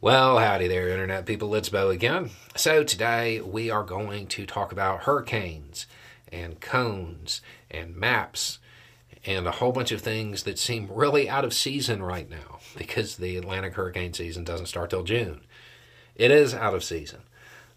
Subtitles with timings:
[0.00, 1.52] Well, howdy there, Internet people.
[1.56, 2.30] It's Beau again.
[2.54, 5.88] So, today we are going to talk about hurricanes
[6.30, 8.60] and cones and maps
[9.26, 13.16] and a whole bunch of things that seem really out of season right now because
[13.16, 15.40] the Atlantic hurricane season doesn't start till June.
[16.14, 17.22] It is out of season,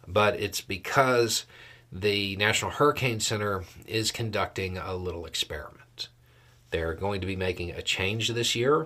[0.08, 1.46] but it's because
[1.92, 6.10] the National Hurricane Center is conducting a little experiment.
[6.70, 8.86] They're going to be making a change this year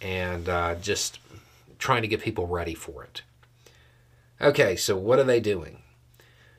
[0.00, 1.18] and uh, just
[1.82, 3.22] trying to get people ready for it.
[4.40, 5.82] Okay, so what are they doing?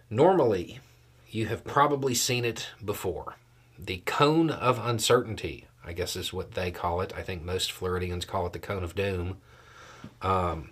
[0.09, 0.81] Normally,
[1.29, 3.35] you have probably seen it before.
[3.79, 7.13] The cone of uncertainty, I guess is what they call it.
[7.15, 9.37] I think most Floridians call it the cone of doom.
[10.21, 10.71] Um,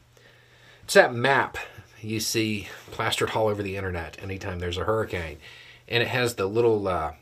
[0.83, 1.58] it's that map
[2.02, 5.38] you see plastered all over the internet anytime there's a hurricane.
[5.88, 7.13] And it has the little uh,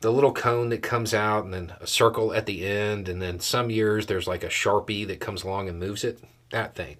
[0.00, 3.40] the little cone that comes out and then a circle at the end and then
[3.40, 6.20] some years there's like a sharpie that comes along and moves it.
[6.50, 6.96] That thing.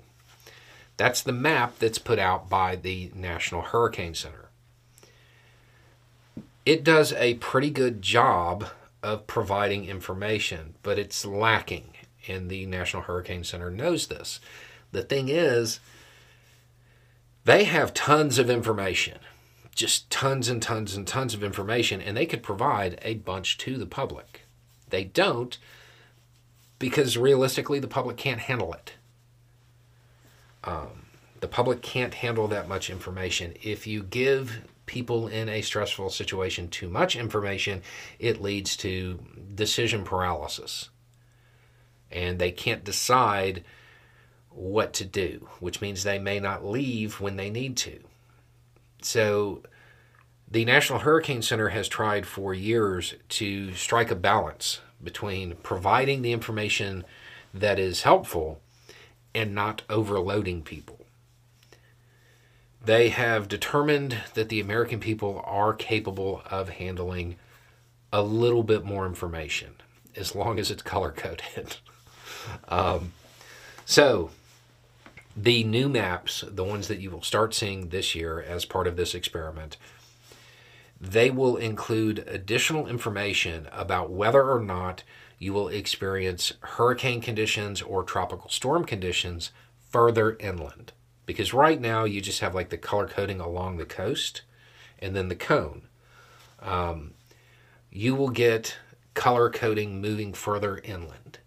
[0.96, 4.48] That's the map that's put out by the national hurricane center.
[6.64, 8.68] It does a pretty good job
[9.02, 11.92] of providing information but it's lacking
[12.28, 14.40] and the national hurricane center knows this.
[14.92, 15.80] The thing is
[17.44, 19.18] they have tons of information
[19.76, 23.78] just tons and tons and tons of information, and they could provide a bunch to
[23.78, 24.42] the public.
[24.88, 25.56] They don't
[26.78, 28.94] because realistically, the public can't handle it.
[30.64, 31.06] Um,
[31.40, 33.54] the public can't handle that much information.
[33.62, 37.82] If you give people in a stressful situation too much information,
[38.18, 39.18] it leads to
[39.54, 40.90] decision paralysis.
[42.10, 43.64] And they can't decide
[44.50, 48.00] what to do, which means they may not leave when they need to.
[49.02, 49.62] So,
[50.48, 56.32] the National Hurricane Center has tried for years to strike a balance between providing the
[56.32, 57.04] information
[57.52, 58.60] that is helpful
[59.34, 61.00] and not overloading people.
[62.84, 67.36] They have determined that the American people are capable of handling
[68.12, 69.74] a little bit more information
[70.14, 71.76] as long as it's color coded.
[72.68, 73.12] um,
[73.84, 74.30] so,
[75.36, 78.96] the new maps, the ones that you will start seeing this year as part of
[78.96, 79.76] this experiment,
[80.98, 85.02] they will include additional information about whether or not
[85.38, 89.50] you will experience hurricane conditions or tropical storm conditions
[89.90, 90.92] further inland.
[91.26, 94.42] Because right now you just have like the color coding along the coast
[94.98, 95.82] and then the cone.
[96.62, 97.12] Um,
[97.90, 98.78] you will get
[99.12, 101.38] color coding moving further inland.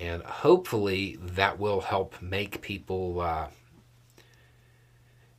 [0.00, 3.48] And hopefully that will help make people, uh,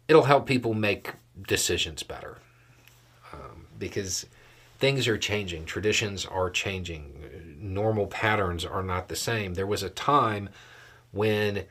[0.07, 1.13] it'll help people make
[1.47, 2.37] decisions better.
[3.33, 4.27] Um, because
[4.77, 9.55] things are changing, traditions are changing, normal patterns are not the same.
[9.55, 10.49] There was a time
[11.11, 11.65] when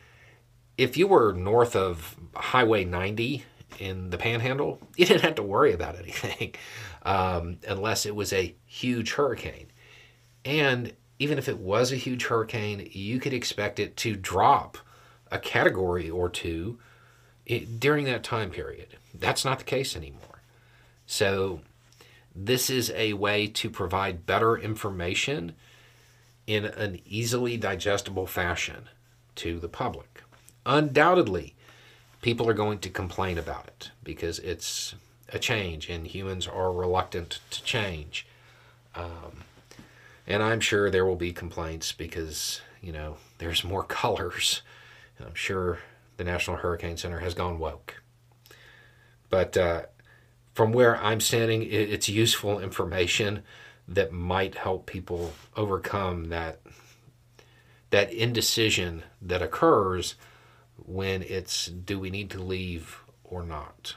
[0.77, 3.45] if you were north of Highway 90
[3.79, 6.55] in the panhandle, you didn't have to worry about anything
[7.05, 9.71] um, unless it was a huge hurricane.
[10.45, 14.79] And even if it was a huge hurricane, you could expect it to drop
[15.31, 16.79] a category or two
[17.79, 18.97] during that time period.
[19.15, 20.41] That's not the case anymore.
[21.07, 21.61] So,
[22.35, 25.53] this is a way to provide better information
[26.47, 28.89] in an easily digestible fashion
[29.35, 30.23] to the public.
[30.65, 31.55] Undoubtedly,
[32.23, 34.95] people are going to complain about it because it's
[35.29, 38.27] a change and humans are reluctant to change.
[38.95, 39.45] Um,
[40.31, 44.63] and I'm sure there will be complaints because, you know, there's more colors.
[45.19, 45.81] And I'm sure
[46.17, 48.01] the National Hurricane Center has gone woke.
[49.29, 49.83] But uh,
[50.55, 53.43] from where I'm standing, it's useful information
[53.89, 56.61] that might help people overcome that
[57.91, 60.15] that indecision that occurs
[60.77, 63.97] when it's do we need to leave or not.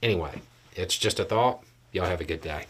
[0.00, 0.40] Anyway,
[0.76, 1.64] it's just a thought.
[1.90, 2.66] Y'all have a good day.